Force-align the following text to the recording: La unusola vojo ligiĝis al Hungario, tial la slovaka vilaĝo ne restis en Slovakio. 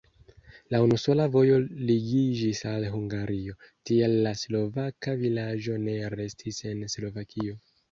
La 0.75 0.77
unusola 0.85 1.27
vojo 1.35 1.59
ligiĝis 1.89 2.61
al 2.71 2.87
Hungario, 2.95 3.55
tial 3.91 4.17
la 4.29 4.33
slovaka 4.41 5.17
vilaĝo 5.23 5.79
ne 5.87 5.97
restis 6.17 6.63
en 6.75 6.85
Slovakio. 6.99 7.63